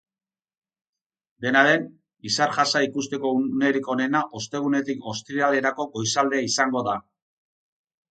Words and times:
Dena 1.45 1.61
den, 1.67 1.85
izar-jasa 2.31 2.83
ikusteko 2.87 3.35
unerik 3.43 3.93
onena 3.97 4.25
ostegunetik 4.43 5.09
ostiralerako 5.15 5.91
goizaldea 5.97 6.53
izango 6.53 6.87
da. 6.93 7.01